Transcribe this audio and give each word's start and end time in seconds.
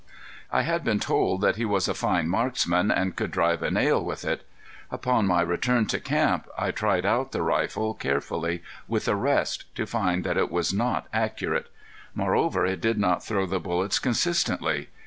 I 0.51 0.63
had 0.63 0.83
been 0.83 0.99
told 0.99 1.41
that 1.41 1.57
he 1.57 1.63
was 1.65 1.87
a 1.87 1.93
fine 1.93 2.27
marksman 2.27 2.89
and 2.89 3.15
could 3.15 3.29
drive 3.29 3.61
a 3.61 3.69
nail 3.69 4.03
with 4.03 4.25
it. 4.25 4.43
Upon 4.89 5.27
my 5.27 5.41
return 5.41 5.85
to 5.89 5.99
camp 5.99 6.47
I 6.57 6.71
tried 6.71 7.05
out 7.05 7.33
the 7.33 7.43
rifle, 7.43 7.93
carefully, 7.93 8.63
with 8.87 9.07
a 9.07 9.15
rest, 9.15 9.65
to 9.75 9.85
find 9.85 10.23
that 10.23 10.37
it 10.37 10.49
was 10.49 10.73
not 10.73 11.05
accurate. 11.13 11.69
Moreover 12.15 12.65
it 12.65 12.81
did 12.81 12.97
not 12.97 13.23
throw 13.23 13.45
the 13.45 13.59
bullets 13.59 13.99
consistently. 13.99 14.89